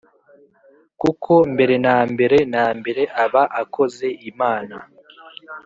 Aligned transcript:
kuko 1.01 1.31
mbere 1.53 1.75
na 1.85 1.97
mbere 2.11 2.37
na 2.53 2.65
mbere 2.79 3.01
aba 3.23 3.43
akoze 3.61 4.07
imana 4.29 4.75